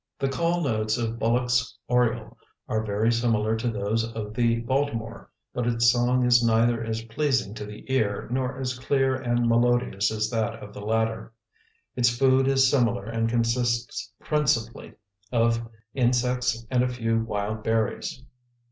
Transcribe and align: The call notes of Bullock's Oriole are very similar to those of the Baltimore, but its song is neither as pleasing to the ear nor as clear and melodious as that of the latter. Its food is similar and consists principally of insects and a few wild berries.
The 0.17 0.29
call 0.29 0.63
notes 0.63 0.97
of 0.97 1.19
Bullock's 1.19 1.77
Oriole 1.87 2.35
are 2.67 2.83
very 2.83 3.11
similar 3.11 3.55
to 3.57 3.67
those 3.69 4.03
of 4.13 4.33
the 4.33 4.55
Baltimore, 4.61 5.29
but 5.53 5.67
its 5.67 5.91
song 5.91 6.25
is 6.25 6.41
neither 6.43 6.83
as 6.83 7.03
pleasing 7.03 7.53
to 7.53 7.67
the 7.67 7.85
ear 7.87 8.27
nor 8.31 8.59
as 8.59 8.79
clear 8.79 9.13
and 9.13 9.47
melodious 9.47 10.09
as 10.11 10.27
that 10.31 10.55
of 10.55 10.73
the 10.73 10.81
latter. 10.81 11.33
Its 11.95 12.09
food 12.09 12.47
is 12.47 12.67
similar 12.67 13.05
and 13.05 13.29
consists 13.29 14.11
principally 14.19 14.93
of 15.31 15.61
insects 15.93 16.65
and 16.71 16.81
a 16.81 16.89
few 16.89 17.19
wild 17.23 17.61
berries. 17.63 18.23